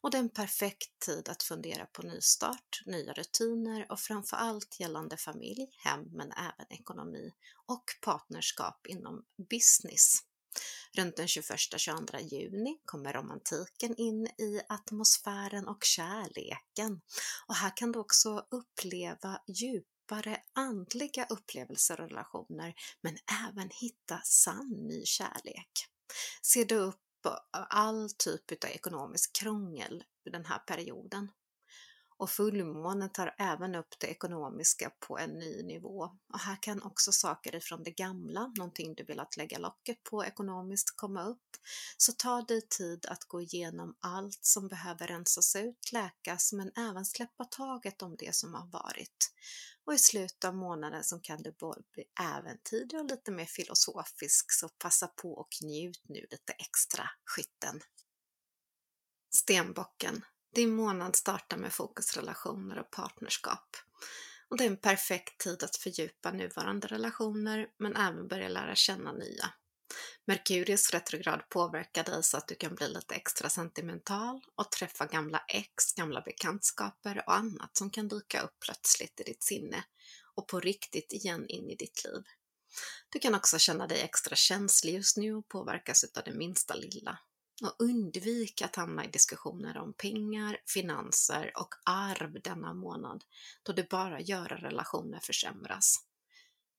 Och 0.00 0.10
det 0.10 0.16
är 0.16 0.22
en 0.22 0.28
perfekt 0.28 0.98
tid 0.98 1.28
att 1.28 1.42
fundera 1.42 1.86
på 1.86 2.02
nystart, 2.02 2.82
nya 2.86 3.12
rutiner 3.12 3.86
och 3.92 4.00
framför 4.00 4.36
allt 4.36 4.80
gällande 4.80 5.16
familj, 5.16 5.66
hem 5.78 6.04
men 6.12 6.32
även 6.32 6.66
ekonomi 6.70 7.32
och 7.66 7.84
partnerskap 8.00 8.86
inom 8.86 9.24
business. 9.50 10.22
Runt 10.96 11.16
den 11.16 11.26
21-22 11.26 12.18
juni 12.20 12.78
kommer 12.84 13.12
romantiken 13.12 13.96
in 13.96 14.26
i 14.26 14.60
atmosfären 14.68 15.68
och 15.68 15.84
kärleken. 15.84 17.00
Och 17.46 17.54
här 17.54 17.76
kan 17.76 17.92
du 17.92 17.98
också 17.98 18.46
uppleva 18.50 19.40
djupare 19.46 20.42
andliga 20.52 21.26
upplevelser 21.30 22.00
och 22.00 22.08
relationer, 22.08 22.74
men 23.00 23.18
även 23.48 23.70
hitta 23.70 24.20
sann 24.24 24.68
ny 24.68 25.04
kärlek. 25.04 25.70
Ser 26.42 26.64
du 26.64 26.74
upp 26.74 27.01
all 27.52 28.10
typ 28.10 28.64
av 28.64 28.70
ekonomisk 28.70 29.36
krångel 29.36 30.04
den 30.30 30.44
här 30.44 30.58
perioden? 30.58 31.28
Och 32.22 32.30
fullmånen 32.30 33.10
tar 33.10 33.34
även 33.38 33.74
upp 33.74 33.98
det 33.98 34.06
ekonomiska 34.06 34.90
på 35.00 35.18
en 35.18 35.30
ny 35.30 35.62
nivå. 35.62 36.10
Och 36.32 36.38
här 36.38 36.62
kan 36.62 36.82
också 36.82 37.12
saker 37.12 37.54
ifrån 37.54 37.82
det 37.82 37.90
gamla, 37.90 38.52
någonting 38.56 38.94
du 38.94 39.04
velat 39.04 39.36
lägga 39.36 39.58
locket 39.58 40.02
på 40.02 40.24
ekonomiskt, 40.24 40.96
komma 40.96 41.24
upp. 41.24 41.56
Så 41.96 42.12
ta 42.12 42.42
dig 42.42 42.68
tid 42.68 43.06
att 43.06 43.24
gå 43.24 43.40
igenom 43.40 43.96
allt 44.00 44.44
som 44.44 44.68
behöver 44.68 45.06
rensas 45.06 45.56
ut, 45.56 45.92
läkas, 45.92 46.52
men 46.52 46.72
även 46.76 47.04
släppa 47.04 47.44
taget 47.44 48.02
om 48.02 48.16
det 48.18 48.34
som 48.34 48.54
har 48.54 48.66
varit. 48.66 49.32
Och 49.84 49.94
i 49.94 49.98
slutet 49.98 50.44
av 50.44 50.56
månaden 50.56 51.04
så 51.04 51.18
kan 51.18 51.42
du 51.42 51.52
både 51.52 51.82
bli 51.92 52.04
äventyrlig 52.20 53.00
och 53.00 53.10
lite 53.10 53.30
mer 53.30 53.46
filosofisk, 53.46 54.52
så 54.52 54.68
passa 54.68 55.06
på 55.06 55.32
och 55.32 55.48
njut 55.62 56.02
nu 56.08 56.26
lite 56.30 56.52
extra, 56.52 57.10
skytten. 57.24 57.80
Stenbocken 59.34 60.24
din 60.54 60.74
månad 60.74 61.16
startar 61.16 61.56
med 61.56 61.72
fokusrelationer 61.72 62.78
och 62.78 62.90
partnerskap. 62.90 63.76
Och 64.48 64.56
det 64.56 64.64
är 64.64 64.70
en 64.70 64.76
perfekt 64.76 65.38
tid 65.38 65.62
att 65.62 65.76
fördjupa 65.76 66.30
nuvarande 66.30 66.86
relationer 66.86 67.68
men 67.78 67.96
även 67.96 68.28
börja 68.28 68.48
lära 68.48 68.74
känna 68.74 69.12
nya. 69.12 69.52
Merkurius 70.24 70.90
retrograd 70.90 71.48
påverkar 71.48 72.04
dig 72.04 72.22
så 72.22 72.36
att 72.36 72.48
du 72.48 72.54
kan 72.54 72.74
bli 72.74 72.88
lite 72.88 73.14
extra 73.14 73.48
sentimental 73.48 74.40
och 74.54 74.70
träffa 74.70 75.06
gamla 75.06 75.44
ex, 75.48 75.92
gamla 75.94 76.20
bekantskaper 76.20 77.22
och 77.26 77.34
annat 77.34 77.76
som 77.76 77.90
kan 77.90 78.08
dyka 78.08 78.40
upp 78.40 78.60
plötsligt 78.60 79.20
i 79.20 79.22
ditt 79.22 79.42
sinne 79.42 79.84
och 80.34 80.48
på 80.48 80.60
riktigt 80.60 81.12
igen 81.12 81.46
in 81.48 81.70
i 81.70 81.76
ditt 81.76 82.04
liv. 82.04 82.22
Du 83.08 83.18
kan 83.18 83.34
också 83.34 83.58
känna 83.58 83.86
dig 83.86 84.00
extra 84.00 84.36
känslig 84.36 84.94
just 84.94 85.16
nu 85.16 85.34
och 85.34 85.48
påverkas 85.48 86.04
av 86.04 86.22
det 86.24 86.34
minsta 86.34 86.74
lilla 86.74 87.18
och 87.62 87.76
undvik 87.78 88.62
att 88.62 88.76
hamna 88.76 89.04
i 89.04 89.08
diskussioner 89.08 89.78
om 89.78 89.92
pengar, 89.92 90.58
finanser 90.66 91.52
och 91.56 91.74
arv 91.84 92.42
denna 92.42 92.74
månad, 92.74 93.24
då 93.62 93.72
det 93.72 93.90
bara 93.90 94.20
gör 94.20 94.52
att 94.52 94.62
relationer 94.62 95.20
försämras. 95.20 95.96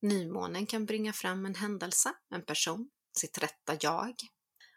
Nymånen 0.01 0.65
kan 0.65 0.85
bringa 0.85 1.13
fram 1.13 1.45
en 1.45 1.55
händelse, 1.55 2.13
en 2.29 2.45
person, 2.45 2.89
sitt 3.17 3.37
rätta 3.37 3.77
jag 3.81 4.15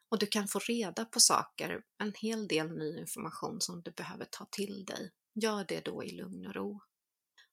och 0.08 0.18
du 0.18 0.26
kan 0.26 0.48
få 0.48 0.58
reda 0.58 1.04
på 1.04 1.20
saker, 1.20 1.82
en 1.98 2.12
hel 2.12 2.48
del 2.48 2.78
ny 2.78 2.98
information 2.98 3.60
som 3.60 3.82
du 3.82 3.90
behöver 3.90 4.24
ta 4.24 4.46
till 4.50 4.84
dig. 4.84 5.10
Gör 5.34 5.64
det 5.64 5.84
då 5.84 6.04
i 6.04 6.10
lugn 6.10 6.46
och 6.46 6.54
ro. 6.54 6.80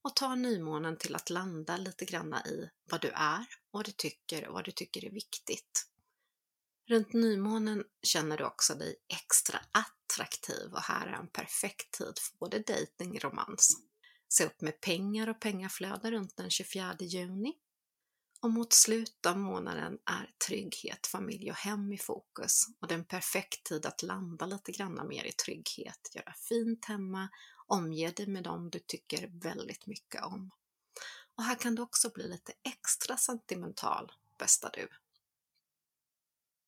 Och 0.01 0.15
ta 0.15 0.35
nymånen 0.35 0.97
till 0.97 1.15
att 1.15 1.29
landa 1.29 1.77
lite 1.77 2.05
granna 2.05 2.45
i 2.45 2.69
vad 2.91 3.01
du 3.01 3.07
är, 3.07 3.45
vad 3.71 3.85
du 3.85 3.91
tycker 3.91 4.47
och 4.47 4.53
vad 4.53 4.65
du 4.65 4.71
tycker 4.71 5.05
är 5.05 5.11
viktigt. 5.11 5.92
Runt 6.85 7.13
nymånen 7.13 7.83
känner 8.01 8.37
du 8.37 8.43
också 8.43 8.75
dig 8.75 8.95
extra 9.07 9.59
attraktiv 9.71 10.73
och 10.73 10.81
här 10.81 11.07
är 11.07 11.13
en 11.13 11.27
perfekt 11.27 11.91
tid 11.91 12.19
för 12.19 12.37
både 12.37 12.59
dejting 12.59 13.11
och 13.11 13.23
romans. 13.23 13.77
Se 14.29 14.45
upp 14.45 14.61
med 14.61 14.81
pengar 14.81 15.29
och 15.29 15.39
pengaflöde 15.39 16.11
runt 16.11 16.37
den 16.37 16.49
24 16.49 16.95
juni. 16.99 17.53
Och 18.41 18.51
mot 18.51 18.73
slutet 18.73 19.25
av 19.25 19.37
månaden 19.37 19.97
är 20.05 20.31
trygghet, 20.47 21.07
familj 21.07 21.51
och 21.51 21.57
hem 21.57 21.93
i 21.93 21.97
fokus 21.97 22.65
och 22.79 22.87
det 22.87 22.93
är 22.93 22.99
en 22.99 23.05
perfekt 23.05 23.63
tid 23.63 23.85
att 23.85 24.03
landa 24.03 24.45
lite 24.45 24.71
grann 24.71 25.07
mer 25.07 25.23
i 25.23 25.31
trygghet, 25.31 26.11
göra 26.15 26.33
fint 26.33 26.85
hemma, 26.85 27.29
omge 27.67 28.11
dig 28.11 28.27
med 28.27 28.43
dem 28.43 28.69
du 28.69 28.79
tycker 28.79 29.29
väldigt 29.33 29.87
mycket 29.87 30.23
om. 30.23 30.51
Och 31.35 31.43
här 31.43 31.55
kan 31.55 31.75
du 31.75 31.81
också 31.81 32.09
bli 32.09 32.27
lite 32.27 32.53
extra 32.63 33.17
sentimental, 33.17 34.11
bästa 34.37 34.69
du. 34.73 34.87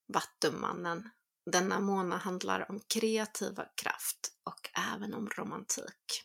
Vattumannen. 0.08 1.10
Denna 1.52 1.80
månad 1.80 2.20
handlar 2.20 2.72
om 2.72 2.80
kreativa 2.88 3.66
kraft 3.76 4.32
och 4.44 4.70
även 4.94 5.14
om 5.14 5.30
romantik. 5.30 6.24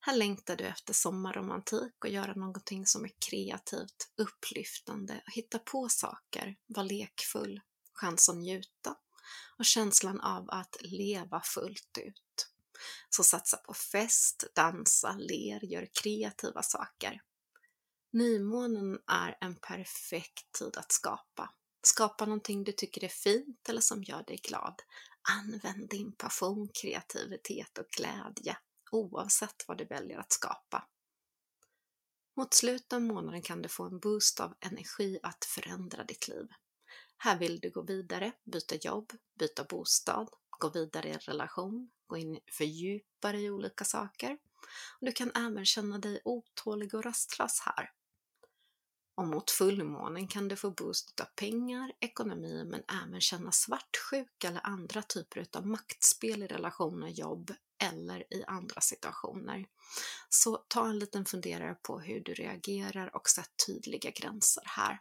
Här 0.00 0.16
längtar 0.16 0.56
du 0.56 0.64
efter 0.64 0.92
sommarromantik 0.92 2.04
och 2.04 2.10
göra 2.10 2.34
någonting 2.34 2.86
som 2.86 3.04
är 3.04 3.12
kreativt, 3.28 4.12
upplyftande, 4.16 5.22
hitta 5.26 5.58
på 5.58 5.88
saker, 5.88 6.56
vara 6.66 6.86
lekfull, 6.86 7.60
chans 7.92 8.28
att 8.28 8.36
njuta 8.36 8.96
och 9.58 9.64
känslan 9.64 10.20
av 10.20 10.50
att 10.50 10.76
leva 10.80 11.40
fullt 11.40 11.98
ut. 11.98 12.50
Så 13.10 13.24
satsa 13.24 13.56
på 13.56 13.74
fest, 13.74 14.44
dansa, 14.54 15.16
ler, 15.18 15.64
gör 15.64 15.88
kreativa 16.02 16.62
saker. 16.62 17.22
Nymånen 18.12 18.98
är 19.06 19.38
en 19.40 19.56
perfekt 19.56 20.52
tid 20.58 20.76
att 20.76 20.92
skapa 20.92 21.54
Skapa 21.86 22.26
någonting 22.26 22.64
du 22.64 22.72
tycker 22.72 23.04
är 23.04 23.08
fint 23.08 23.68
eller 23.68 23.80
som 23.80 24.02
gör 24.02 24.22
dig 24.22 24.36
glad. 24.36 24.82
Använd 25.38 25.88
din 25.88 26.12
passion, 26.12 26.68
kreativitet 26.82 27.78
och 27.78 27.86
glädje 27.96 28.56
oavsett 28.90 29.64
vad 29.68 29.78
du 29.78 29.84
väljer 29.84 30.18
att 30.18 30.32
skapa. 30.32 30.88
Mot 32.36 32.54
slutet 32.54 32.92
av 32.92 33.02
månaden 33.02 33.42
kan 33.42 33.62
du 33.62 33.68
få 33.68 33.84
en 33.84 33.98
boost 33.98 34.40
av 34.40 34.54
energi 34.60 35.18
att 35.22 35.44
förändra 35.44 36.04
ditt 36.04 36.28
liv. 36.28 36.46
Här 37.16 37.38
vill 37.38 37.60
du 37.60 37.70
gå 37.70 37.82
vidare, 37.82 38.32
byta 38.44 38.74
jobb, 38.74 39.12
byta 39.38 39.64
bostad, 39.64 40.28
gå 40.58 40.70
vidare 40.70 41.08
i 41.08 41.12
en 41.12 41.18
relation, 41.18 41.90
gå 42.06 42.16
in 42.16 42.38
för 42.52 42.64
djupare 42.64 43.40
i 43.40 43.50
olika 43.50 43.84
saker. 43.84 44.38
Du 45.00 45.12
kan 45.12 45.30
även 45.34 45.64
känna 45.64 45.98
dig 45.98 46.20
otålig 46.24 46.94
och 46.94 47.04
rastlös 47.04 47.60
här 47.60 47.90
och 49.14 49.26
mot 49.26 49.50
fullmånen 49.50 50.28
kan 50.28 50.48
du 50.48 50.56
få 50.56 50.70
boost 50.70 51.20
av 51.20 51.24
pengar, 51.24 51.92
ekonomi 52.00 52.64
men 52.64 52.82
även 53.02 53.20
känna 53.20 53.52
svartsjuka 53.52 54.48
eller 54.48 54.66
andra 54.66 55.02
typer 55.02 55.46
av 55.56 55.66
maktspel 55.66 56.42
i 56.42 56.46
relationer, 56.46 57.08
jobb 57.08 57.54
eller 57.78 58.34
i 58.34 58.44
andra 58.46 58.80
situationer. 58.80 59.66
Så 60.28 60.56
ta 60.68 60.88
en 60.88 60.98
liten 60.98 61.24
funderare 61.24 61.76
på 61.82 62.00
hur 62.00 62.20
du 62.20 62.34
reagerar 62.34 63.16
och 63.16 63.28
sätt 63.28 63.50
tydliga 63.66 64.10
gränser 64.10 64.62
här. 64.66 65.00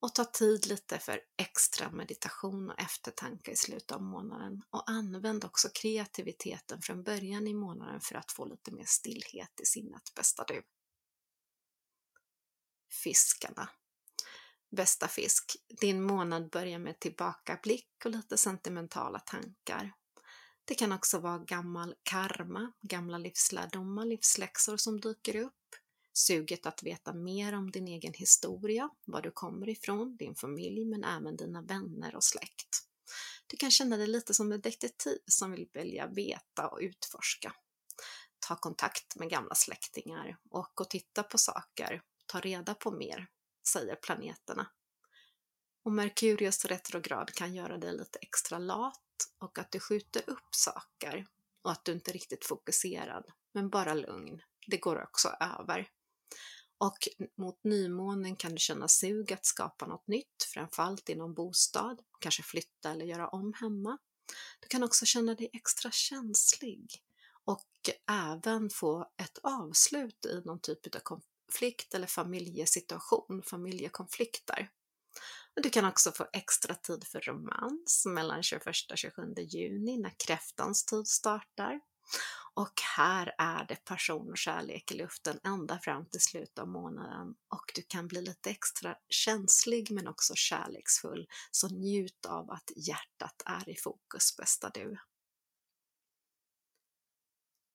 Och 0.00 0.14
ta 0.14 0.24
tid 0.24 0.66
lite 0.66 0.98
för 0.98 1.20
extra 1.36 1.90
meditation 1.90 2.70
och 2.70 2.80
eftertanke 2.80 3.50
i 3.50 3.56
slutet 3.56 3.92
av 3.92 4.02
månaden 4.02 4.62
och 4.70 4.90
använd 4.90 5.44
också 5.44 5.68
kreativiteten 5.74 6.82
från 6.82 7.02
början 7.02 7.48
i 7.48 7.54
månaden 7.54 8.00
för 8.00 8.14
att 8.14 8.32
få 8.32 8.44
lite 8.44 8.70
mer 8.70 8.84
stillhet 8.86 9.60
i 9.60 9.66
sinnet, 9.66 10.14
bästa 10.14 10.44
du 10.44 10.62
fiskarna. 12.90 13.68
Bästa 14.76 15.08
fisk, 15.08 15.56
din 15.80 16.02
månad 16.02 16.50
börjar 16.50 16.78
med 16.78 17.00
tillbakablick 17.00 17.90
och 18.04 18.10
lite 18.10 18.36
sentimentala 18.36 19.18
tankar. 19.18 19.92
Det 20.64 20.74
kan 20.74 20.92
också 20.92 21.18
vara 21.18 21.38
gammal 21.38 21.94
karma, 22.02 22.72
gamla 22.82 23.18
livslärdomar, 23.18 24.04
livsläxor 24.04 24.76
som 24.76 25.00
dyker 25.00 25.36
upp. 25.36 25.52
Suget 26.12 26.66
att 26.66 26.82
veta 26.82 27.14
mer 27.14 27.52
om 27.52 27.70
din 27.70 27.88
egen 27.88 28.12
historia, 28.12 28.90
var 29.04 29.22
du 29.22 29.30
kommer 29.30 29.68
ifrån, 29.68 30.16
din 30.16 30.34
familj 30.34 30.84
men 30.84 31.04
även 31.04 31.36
dina 31.36 31.62
vänner 31.62 32.16
och 32.16 32.24
släkt. 32.24 32.82
Du 33.46 33.56
kan 33.56 33.70
känna 33.70 33.96
dig 33.96 34.06
lite 34.06 34.34
som 34.34 34.52
en 34.52 34.60
detektiv 34.60 35.18
som 35.26 35.50
vill 35.50 35.68
välja 35.74 36.06
veta 36.06 36.68
och 36.68 36.78
utforska. 36.80 37.52
Ta 38.48 38.56
kontakt 38.56 39.16
med 39.16 39.30
gamla 39.30 39.54
släktingar 39.54 40.38
och 40.50 40.72
gå 40.74 40.84
och 40.84 40.90
titta 40.90 41.22
på 41.22 41.38
saker 41.38 42.02
ta 42.26 42.40
reda 42.40 42.74
på 42.74 42.90
mer. 42.90 43.26
säger 43.68 43.96
planeterna. 43.96 44.70
Och 45.84 45.92
Merkurius 45.92 46.64
retrograd 46.64 47.32
kan 47.34 47.54
göra 47.54 47.78
dig 47.78 47.92
lite 47.92 48.18
extra 48.18 48.58
lat 48.58 49.02
och 49.38 49.58
att 49.58 49.70
du 49.70 49.80
skjuter 49.80 50.22
upp 50.30 50.54
saker 50.54 51.26
och 51.62 51.72
att 51.72 51.84
du 51.84 51.92
inte 51.92 52.10
är 52.10 52.12
riktigt 52.12 52.46
fokuserad, 52.46 53.24
men 53.52 53.70
bara 53.70 53.94
lugn. 53.94 54.42
Det 54.66 54.76
går 54.76 55.02
också 55.02 55.28
över. 55.28 55.88
Och 56.78 57.08
mot 57.36 57.64
nymånen 57.64 58.36
kan 58.36 58.52
du 58.52 58.58
känna 58.58 58.88
sug 58.88 59.32
att 59.32 59.46
skapa 59.46 59.86
något 59.86 60.06
nytt, 60.06 60.42
framförallt 60.54 61.08
inom 61.08 61.34
bostad, 61.34 62.02
kanske 62.20 62.42
flytta 62.42 62.90
eller 62.90 63.04
göra 63.04 63.28
om 63.28 63.52
hemma. 63.52 63.98
Du 64.60 64.68
kan 64.68 64.82
också 64.82 65.06
känna 65.06 65.34
dig 65.34 65.50
extra 65.52 65.90
känslig 65.90 67.02
och 67.44 67.90
även 68.10 68.70
få 68.70 69.10
ett 69.16 69.38
avslut 69.42 70.26
i 70.26 70.42
någon 70.44 70.60
typ 70.60 71.10
av 71.10 71.22
konflikt 71.46 71.94
eller 71.94 72.06
familjesituation, 72.06 73.42
familjekonflikter. 73.42 74.68
Du 75.54 75.70
kan 75.70 75.84
också 75.84 76.12
få 76.12 76.26
extra 76.32 76.74
tid 76.74 77.04
för 77.06 77.20
romans 77.20 78.06
mellan 78.06 78.42
21 78.42 78.66
och 78.90 78.98
27 78.98 79.34
juni 79.38 79.98
när 79.98 80.14
kräftans 80.26 80.84
tid 80.84 81.06
startar. 81.06 81.80
Och 82.54 82.80
här 82.96 83.34
är 83.38 83.64
det 83.64 83.84
passion 83.84 84.30
och 84.30 84.38
kärlek 84.38 84.92
i 84.92 84.94
luften 84.94 85.40
ända 85.44 85.78
fram 85.78 86.06
till 86.06 86.20
slutet 86.20 86.58
av 86.58 86.68
månaden 86.68 87.34
och 87.48 87.72
du 87.74 87.82
kan 87.82 88.08
bli 88.08 88.22
lite 88.22 88.50
extra 88.50 88.96
känslig 89.08 89.90
men 89.90 90.08
också 90.08 90.34
kärleksfull. 90.34 91.28
Så 91.50 91.68
njut 91.68 92.26
av 92.26 92.50
att 92.50 92.70
hjärtat 92.76 93.42
är 93.46 93.68
i 93.68 93.76
fokus, 93.76 94.36
bästa 94.36 94.70
du. 94.74 94.98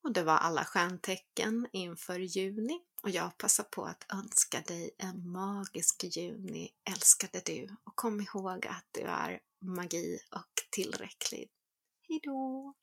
Och 0.04 0.14
det 0.14 0.24
var 0.24 0.38
alla 0.38 0.66
stjärntecken 0.66 1.68
inför 1.72 2.20
juni 2.20 2.80
och 3.04 3.10
jag 3.10 3.38
passar 3.38 3.64
på 3.64 3.86
att 3.86 4.06
önska 4.14 4.62
dig 4.62 4.92
en 4.98 5.32
magisk 5.32 6.04
juni, 6.18 6.70
älskade 6.90 7.42
du. 7.46 7.68
Och 7.84 7.96
kom 7.96 8.22
ihåg 8.22 8.68
att 8.68 8.86
du 8.92 9.02
är 9.02 9.40
magi 9.62 10.20
och 10.32 10.64
tillräcklig. 10.72 11.50
Hejdå! 12.08 12.74